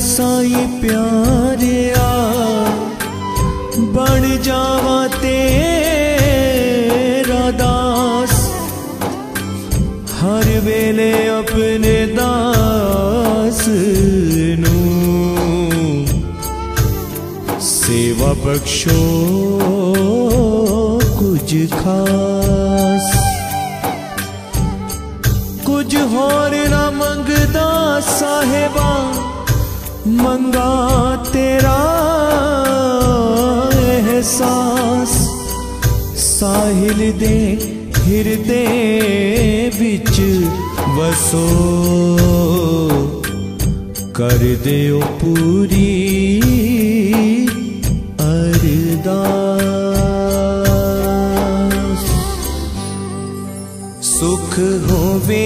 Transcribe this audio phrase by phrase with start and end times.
[0.00, 2.08] साई प्यारिया
[3.96, 6.24] बन जावा तेरा
[7.60, 8.34] दास।
[10.20, 13.60] हर वेले अपने दास
[17.68, 19.02] सेवा बख्शो
[21.20, 23.06] कुछ खास।
[25.66, 27.70] कुछ होर ना मंगदा
[28.10, 28.69] साहेबा
[30.22, 30.70] मंगा
[31.32, 31.78] तेरा
[33.96, 35.12] एहसास
[36.24, 37.36] साहिल दे
[38.06, 38.64] हिरदे
[39.78, 40.16] बिच
[40.98, 41.46] वसो
[44.20, 45.90] कर दियो पूरी
[50.70, 52.04] अरदास
[54.10, 54.58] सुख
[54.90, 55.44] होवे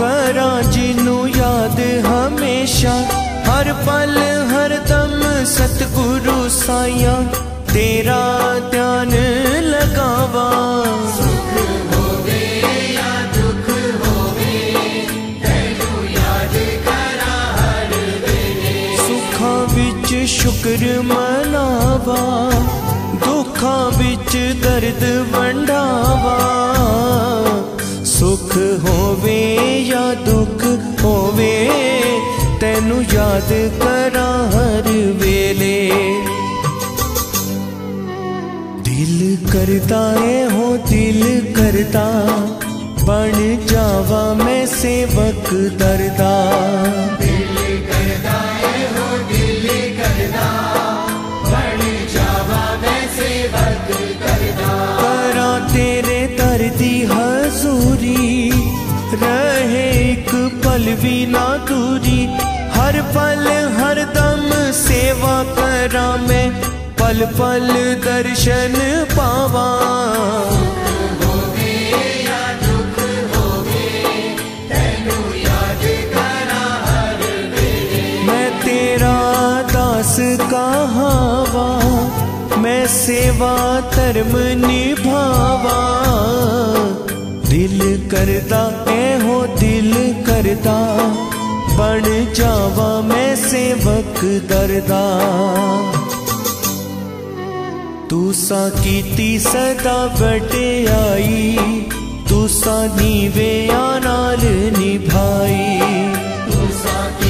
[0.00, 2.94] करा जिनू याद हमेशा।
[3.46, 4.18] हर पल
[4.52, 7.22] हर दम सतगुरु साया
[7.72, 9.10] तेरा ध्यान
[9.64, 10.70] लगावा।
[20.70, 22.50] ਸ਼ੁਕਰ ਮਨਾਵਾ,
[23.24, 26.38] ਦੁੱਖਾਂ ਵਿੱਚ ਦਰਦ ਵੰਡਾਵਾ।
[28.04, 30.64] ਸੁਖ ਹੋਵੇ ਜਾਂ ਦੁੱਖ
[31.04, 31.70] ਹੋਵੇ,
[32.60, 34.90] ਤੈਨੂੰ ਯਾਦ ਕਰਾਂ ਹਰ
[35.22, 35.90] ਵੇਲੇ।
[38.84, 42.06] ਦਿਲ ਕਰਦਾ ਏ, ਹੋ ਦਿਲ ਕਰਦਾ,
[43.04, 46.34] ਬਣ ਜਾਵਾ ਮੈਂ ਸੇਵਕ ਦਰਦਾ।
[60.84, 62.26] भी ना दूरी।
[62.78, 63.46] हर पल,
[63.80, 66.60] हर दम सेवा करा मैं।
[67.00, 67.68] पल पल
[68.04, 69.80] दर्शन पावा।
[80.42, 81.80] कहावा
[82.56, 84.36] मैं सेवा धर्म
[84.66, 85.80] निभावा।
[87.48, 89.29] दिल करदा ए
[90.40, 90.80] करदा
[91.76, 94.20] बन जावा मैं सेवक
[94.50, 95.02] दरदा।
[98.10, 101.56] तूसा कीती सदा बटे आई,
[102.28, 103.52] तूसा नीवे
[104.04, 104.40] नाल
[104.78, 105.68] निभाई।
[106.50, 107.29] कदे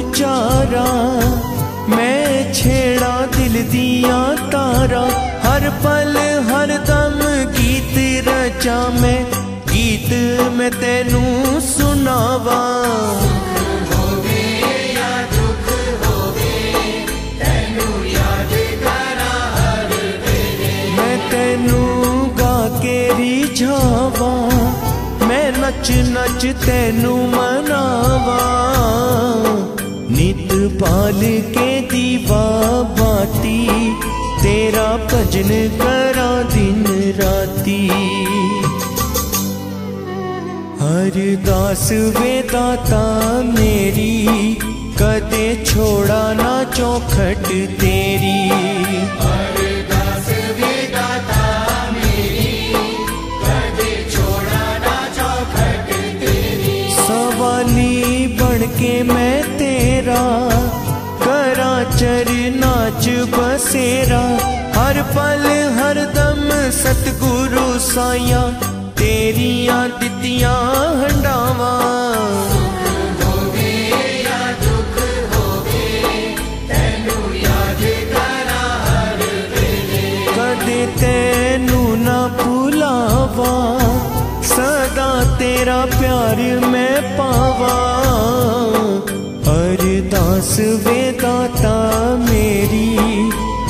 [5.85, 6.17] पल
[6.49, 7.19] हर दम
[7.51, 9.31] गीत रचा मैं।
[9.69, 10.13] गीत
[10.51, 12.61] मैं तेनू सुनावा।
[23.13, 24.31] रिझावा।
[25.27, 28.39] मैं नच नच तेनू मनावा।
[30.09, 30.49] नित
[30.81, 31.21] पाल
[31.57, 32.45] के दीवा
[32.81, 33.67] बाती
[34.43, 35.49] तेरा भजन
[35.79, 36.83] करा दिन
[37.17, 37.81] राती।
[40.81, 43.03] हर दास वेदाता
[43.49, 44.15] मेरी
[45.01, 47.45] कदे छोड़ा ना चौखट
[47.81, 48.39] तेरी।
[49.27, 50.27] अरदास
[50.57, 51.45] विदाता
[51.91, 52.57] मेरी
[53.43, 60.25] कदे छोड़ा ना चौखट तेरी। सवाली बन के मैं तेरा
[61.23, 62.30] करा चरना
[63.21, 64.19] च बसेरा
[64.75, 65.43] हर पल
[65.77, 66.47] हर दम
[66.77, 68.39] सतगुरु साया
[69.01, 70.61] तेरिया दितियाँ
[71.01, 71.69] हंडावा
[73.21, 73.75] होवे
[74.23, 74.97] या दुख
[75.35, 75.85] होवे
[76.71, 77.85] तैनू याद
[78.15, 79.23] करा हर
[79.53, 80.03] वेले
[80.39, 81.81] कदे तैनू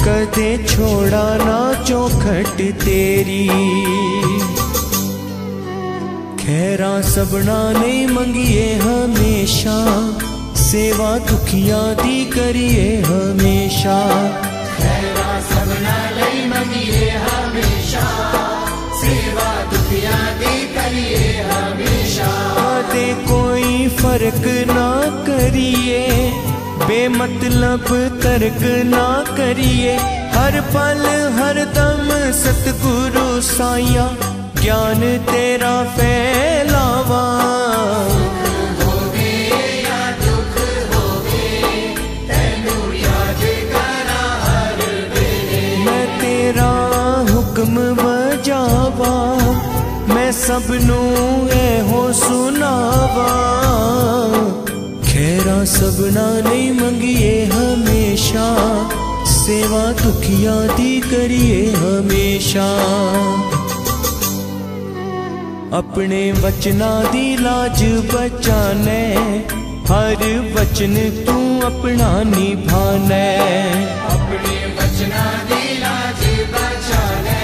[0.04, 3.44] कदे छोड़ा ना चौखट तेरी।
[6.42, 9.76] खैरा सबना नहीं मंगिए हमेशा,
[10.62, 13.98] सेवा दुखियाँ दी करिए हमेशा।
[14.78, 18.06] खैरा सबना लई मंगिए हमेशा,
[19.02, 24.90] सेवा दुखिया दी करिए हमेशा। कदे कोई फ़र्क ना
[25.28, 26.06] करिए,
[26.82, 27.88] बेमतलब
[28.24, 29.08] तर्क ना
[29.42, 29.94] करिए
[30.34, 31.04] हर पल
[31.38, 32.10] हर दम।
[32.40, 34.04] सतगुरु साया
[34.60, 37.24] ज्ञान तेरा फैलावा।
[38.82, 39.34] होवे
[39.86, 40.54] या दुख
[40.92, 41.50] होवे
[42.30, 43.44] तैनू याद
[43.74, 44.80] करा हर
[45.16, 46.72] वेले मैं तेरा
[47.32, 49.14] हुक्म बजावा
[50.14, 51.02] मैं सबनू
[51.60, 53.30] एहो सुनावा।
[55.12, 58.50] खैरा सबना नहीं मंगिए हमेशा
[59.52, 62.68] सेवा दुखियाँ दी करिए हमेशा।
[65.80, 67.82] अपने वचना दी लाज
[68.14, 69.04] बचाने
[69.90, 70.24] हर
[70.56, 70.96] वचन
[71.28, 71.36] तू
[71.70, 73.28] अपना निभाने।
[74.14, 77.44] अपने वचना दी लाज बचा ले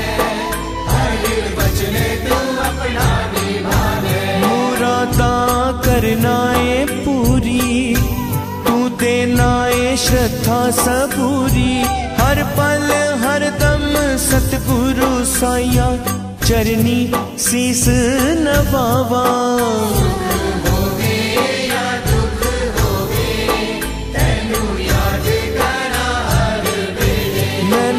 [0.94, 1.28] हर
[1.60, 2.40] वचन तू
[2.70, 5.36] अपना निभावे मुरादा
[5.86, 7.96] करना है पूरी
[8.68, 11.57] तू देना है श्रद्धा सबूरी।
[15.78, 15.90] साया
[16.46, 17.00] चरनी
[17.40, 17.86] सीस
[18.44, 19.26] नवावा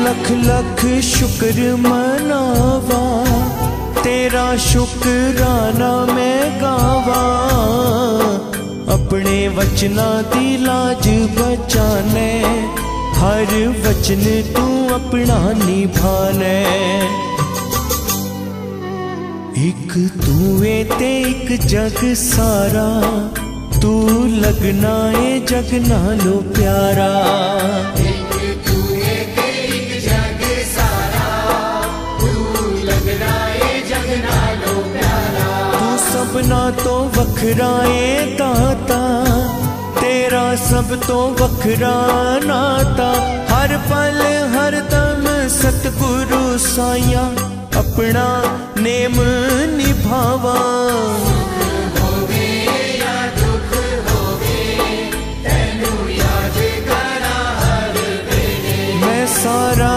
[0.01, 3.01] लख लख शुक्र मनावा,
[4.03, 7.21] तेरा शुक्राना मैं गावा।
[8.95, 12.33] अपने वचना दी लाज बचाने,
[13.21, 13.55] हर
[13.87, 14.25] वचन
[14.57, 16.57] तू अपना निभाने।
[19.69, 19.93] एक
[20.25, 22.87] तू ए ते एक जग सारा।
[23.81, 23.91] तू
[24.27, 27.09] लगना ए जग नालो प्यारा।
[28.01, 28.79] एक तू
[37.19, 39.01] वखरा ए दाता।
[40.01, 41.95] तेरा सब तो वखरा
[42.45, 43.11] नाता।
[43.55, 44.21] हर पल,
[44.57, 48.27] हर दम सतगुरु साया अपना
[48.79, 49.17] नेम
[49.77, 50.55] निभावा।
[59.03, 59.93] मैं सारा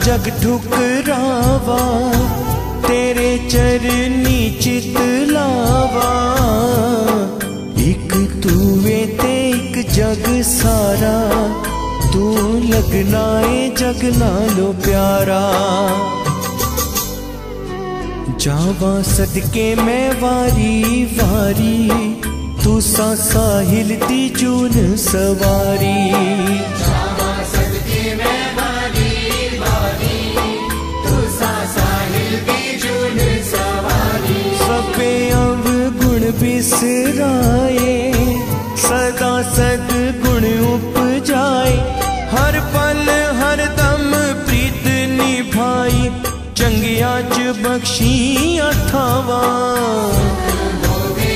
[0.00, 1.80] जग ठुकरावा,
[2.86, 4.96] तेरे चरनी चित
[5.30, 6.12] लावा
[7.80, 8.12] एक
[8.42, 8.54] तू
[9.18, 11.16] ते, एक जग सारा,
[12.12, 12.24] तू
[12.70, 15.42] लगना ए जग नालो प्यारा।
[18.46, 21.78] जावा सदके मैं वारी वारी
[22.64, 24.74] तू सा साहिल दी जून
[25.04, 25.96] सवारी।
[26.82, 30.20] जावा सदके मैं बारी बारी
[31.06, 33.18] तू सा साहिल की जून
[33.50, 35.10] सवारी। सबे
[35.40, 35.66] अव
[36.02, 37.98] गुण बिसराए
[38.86, 39.90] सदा सद
[40.22, 41.74] गुण उपजाए।
[42.36, 43.04] हर पल
[43.42, 43.85] हर निभाई
[46.66, 48.12] चंगिया च बख्शी
[48.68, 49.42] अथावा
[50.84, 51.34] होवे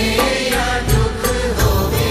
[0.52, 1.20] या दुख
[1.60, 2.08] होवे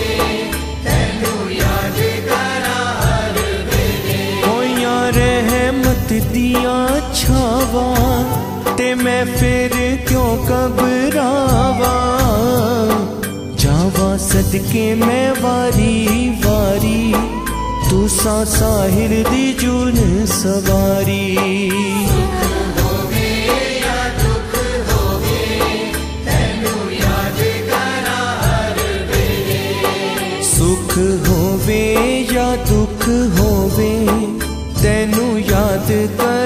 [0.86, 2.00] तैनू याद
[2.30, 6.78] करा हर वेले होइया रहमत दिया
[7.22, 7.88] छावा
[8.80, 11.96] ते मैं फिर क्यों घबरावा
[31.28, 33.08] ਹੋਵੇ ਜਾਂ ਦੁੱਖ
[33.40, 34.08] ਹੋਵੇ
[34.84, 36.39] ਤੈਨੂੰ ਯਾਦ ਕਰ